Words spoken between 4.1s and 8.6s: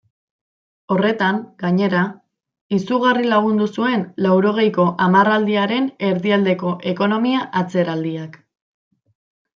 laurogeiko hamarraldiaren erdialdeko ekonomia-atzeraldiak.